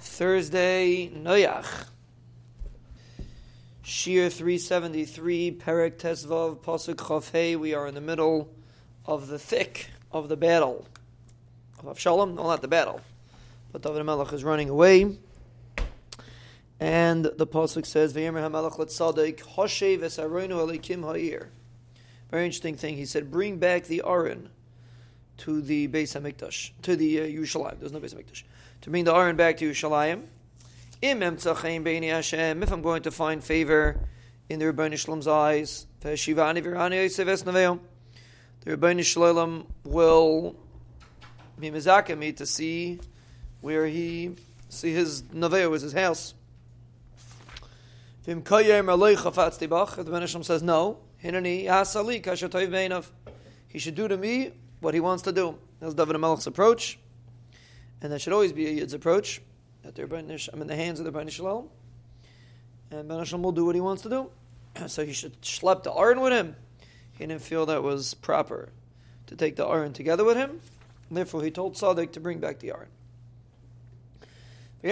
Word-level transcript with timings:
Thursday, 0.00 1.10
Noach. 1.10 1.86
Shir 3.82 4.30
373, 4.30 5.58
Perek 5.58 5.98
Tesvav, 5.98 6.56
Pasuk 6.58 6.94
Chafei. 6.94 7.58
We 7.58 7.74
are 7.74 7.86
in 7.86 7.94
the 7.94 8.00
middle 8.00 8.50
of 9.04 9.28
the 9.28 9.38
thick 9.38 9.90
of 10.10 10.30
the 10.30 10.38
battle 10.38 10.86
of 11.78 11.84
Avshalom. 11.84 12.34
No, 12.34 12.44
not 12.44 12.62
the 12.62 12.68
battle, 12.68 13.02
but 13.72 13.82
David 13.82 14.04
Melech 14.04 14.32
is 14.32 14.42
running 14.42 14.70
away. 14.70 15.18
And 16.78 17.24
the 17.24 17.46
Pasuk 17.46 17.84
says. 17.84 18.12
Very 22.30 22.44
interesting 22.44 22.76
thing. 22.76 22.96
He 22.96 23.04
said, 23.04 23.30
bring 23.30 23.58
back 23.58 23.84
the 23.84 24.02
Aron 24.06 24.48
to 25.38 25.60
the 25.60 25.88
Beis 25.88 26.18
Hamikdash, 26.18 26.70
to 26.82 26.96
the 26.96 27.20
uh, 27.20 27.24
Yerushalayim. 27.24 27.80
There's 27.80 27.92
no 27.92 28.00
Beis 28.00 28.14
Hamikdash. 28.14 28.44
To 28.82 28.90
bring 28.90 29.04
the 29.04 29.14
Aron 29.14 29.36
back 29.36 29.58
to 29.58 29.70
Yerushalayim. 29.70 30.22
If 31.02 32.72
I'm 32.72 32.82
going 32.82 33.02
to 33.02 33.10
find 33.10 33.44
favor 33.44 34.00
in 34.48 34.58
the 34.58 34.64
Ribono 34.66 34.96
Shel 34.96 35.14
Olam's 35.14 35.26
eyes, 35.26 35.86
the 36.00 36.10
Ribono 36.10 37.80
Shel 39.04 39.22
Olam 39.22 39.66
will 39.84 40.56
be 41.58 41.70
mizaka 41.70 42.16
me 42.16 42.32
to 42.32 42.46
see 42.46 43.00
where 43.60 43.86
he 43.86 44.36
see 44.70 44.92
his 44.92 45.22
Naveo 45.24 45.74
is 45.74 45.82
his 45.82 45.92
house. 45.92 46.32
If 48.26 48.44
the 48.44 48.50
Rebbeinu 48.50 50.28
Shalom 50.28 50.42
says 50.42 50.62
no, 50.62 50.98
he 53.68 53.78
should 53.78 53.94
do 53.94 54.08
to 54.08 54.16
me 54.16 54.52
what 54.80 54.94
he 54.94 55.00
wants 55.00 55.22
to 55.24 55.32
do. 55.32 55.58
That's 55.80 55.94
David 55.94 56.16
Melech's 56.16 56.46
approach, 56.46 56.98
and 58.02 58.12
that 58.12 58.20
should 58.20 58.32
always 58.32 58.52
be 58.52 58.66
a 58.66 58.70
Yid's 58.70 58.94
approach. 58.94 59.40
That 59.82 59.94
they're 59.94 60.06
I'm 60.06 60.60
in 60.60 60.66
the 60.66 60.76
hands 60.76 61.00
of 61.00 61.06
the 61.06 61.12
Ribono 61.12 61.30
Shel 61.30 61.46
Olam, 61.46 61.68
and 62.90 63.08
Ben 63.08 63.18
Hashem 63.18 63.42
will 63.42 63.52
do 63.52 63.64
what 63.64 63.74
he 63.74 63.80
wants 63.80 64.02
to 64.02 64.08
do. 64.08 64.30
So 64.86 65.04
he 65.04 65.12
should 65.12 65.40
schlep 65.42 65.82
the 65.82 65.92
Aron 65.92 66.20
with 66.20 66.32
him. 66.32 66.54
He 67.12 67.26
didn't 67.26 67.42
feel 67.42 67.66
that 67.66 67.82
was 67.82 68.14
proper 68.14 68.70
to 69.26 69.36
take 69.36 69.56
the 69.56 69.66
Aron 69.66 69.92
together 69.92 70.24
with 70.24 70.36
him. 70.36 70.60
Therefore, 71.10 71.42
he 71.42 71.50
told 71.50 71.76
Sadik 71.76 72.12
to 72.12 72.20
bring 72.20 72.38
back 72.38 72.60
the 72.60 72.70
Aron. 72.70 72.88
He 74.82 74.88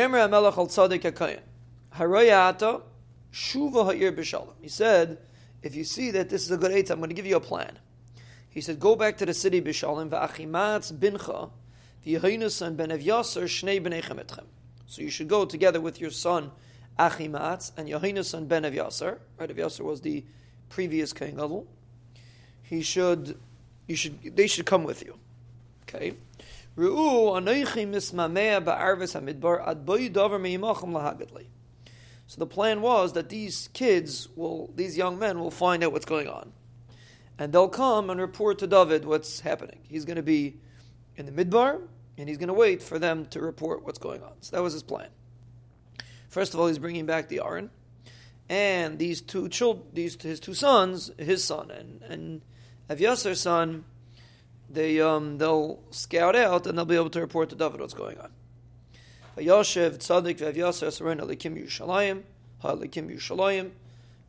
said, 4.69 5.19
if 5.63 5.75
you 5.75 5.85
see 5.85 6.11
that 6.11 6.29
this 6.29 6.43
is 6.45 6.51
a 6.51 6.57
good 6.57 6.73
eight, 6.73 6.91
I'm 6.91 6.99
going 6.99 7.09
to 7.09 7.15
give 7.15 7.27
you 7.27 7.37
a 7.37 7.41
plan. 7.41 7.79
He 8.51 8.61
said, 8.61 8.81
go 8.81 8.97
back 8.97 9.17
to 9.19 9.27
the 9.27 9.33
city 9.33 9.63
Bishalim, 9.63 10.11
bincha, 10.11 11.51
and 12.05 12.79
shnei 12.79 13.81
etchem. 13.81 14.45
So 14.87 15.03
you 15.03 15.11
should 15.11 15.29
go 15.29 15.45
together 15.45 15.81
with 15.81 16.01
your 16.01 16.11
son 16.11 16.51
Achimatz 16.99 17.73
and 17.77 17.89
Yehinus 17.89 18.35
and 18.35 18.49
ben 18.49 18.63
Yasser. 18.65 19.19
Right, 19.39 19.55
Yasser 19.55 19.81
was 19.81 20.01
the 20.01 20.25
previous 20.69 21.13
Kohen 21.13 21.37
Gadol. 21.37 21.67
He 22.63 22.83
should, 22.83 23.39
you 23.87 23.97
should, 23.97 24.37
they 24.37 24.47
should 24.47 24.67
come 24.67 24.85
with 24.85 25.05
you. 25.05 25.19
Okay. 25.83 26.15
So 26.77 26.85
the 32.37 32.47
plan 32.47 32.81
was 32.83 33.13
that 33.15 33.29
these 33.29 33.69
kids 33.73 34.29
will, 34.37 34.71
these 34.75 34.97
young 34.97 35.19
men 35.19 35.41
will 35.41 35.51
find 35.51 35.83
out 35.83 35.93
what's 35.93 36.05
going 36.05 36.29
on 36.29 36.53
and 37.39 37.53
they'll 37.53 37.69
come 37.69 38.11
and 38.11 38.21
report 38.21 38.59
to 38.59 38.67
David 38.67 39.05
what's 39.05 39.41
happening. 39.41 39.79
He's 39.89 40.05
going 40.05 40.17
to 40.17 40.23
be 40.23 40.57
in 41.19 41.27
the 41.27 41.33
midbar, 41.45 41.81
and 42.17 42.29
he's 42.29 42.39
going 42.39 42.49
to 42.49 42.55
wait 42.55 42.83
for 42.83 42.99
them 42.99 43.27
to 43.27 43.41
report 43.41 43.85
what's 43.85 43.99
going 43.99 44.23
on. 44.23 44.33
So 44.41 44.57
that 44.57 44.63
was 44.63 44.73
his 44.73 44.83
plan. 44.83 45.09
First 46.31 46.55
of 46.55 46.61
all, 46.61 46.69
he's 46.69 46.79
bringing 46.79 47.05
back 47.05 47.29
the 47.29 47.41
Aron, 47.45 47.71
and 48.49 48.99
these 48.99 49.21
two 49.21 49.51
children, 49.51 49.87
these 49.93 50.21
his 50.23 50.41
two 50.41 50.55
sons, 50.55 51.11
his 51.19 51.45
son 51.45 51.71
and 51.71 52.03
and 52.03 52.41
Avyasar's 52.89 53.41
son, 53.41 53.85
they 54.71 55.01
um, 55.01 55.37
they'll 55.39 55.83
scout 55.91 56.35
out 56.35 56.67
and 56.67 56.79
they'll 56.79 56.87
be 56.87 56.97
able 56.97 57.11
to 57.11 57.21
report 57.21 57.51
to 57.51 57.57
David 57.57 57.81
what's 57.81 57.93
going 57.95 58.19
on. 58.19 58.31
Vayoshev 59.37 59.99
Tzadik 59.99 60.39
Yushalayim, 60.39 62.23
Yushalayim, 62.75 63.73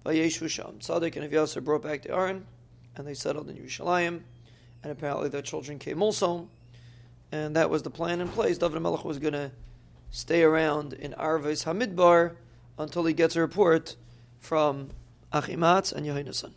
and 0.06 1.32
Avyasar 1.32 1.64
brought 1.64 1.82
back 1.82 2.02
the 2.02 2.14
Aron 2.14 2.46
and 2.96 3.08
they 3.08 3.14
settled 3.14 3.50
in 3.50 3.56
Yerushalayim, 3.56 4.22
and 4.84 4.92
apparently 4.92 5.30
their 5.30 5.42
children 5.42 5.80
came 5.80 6.04
also, 6.04 6.50
and 7.32 7.56
that 7.56 7.70
was 7.70 7.84
the 7.84 7.90
plan 7.90 8.22
in 8.22 8.28
place. 8.28 8.58
David 8.58 8.82
Melech 8.82 9.06
was 9.06 9.20
going 9.20 9.34
to 9.34 9.52
stay 10.12 10.44
around 10.44 10.94
in 10.94 11.14
Arves 11.14 11.66
Hamidbar 11.66 12.36
until 12.78 13.06
he 13.06 13.14
gets 13.14 13.36
a 13.36 13.42
report 13.42 13.96
from 14.40 14.90
Achimatz 15.32 15.92
and 15.92 16.06
Yohanasan. 16.06 16.54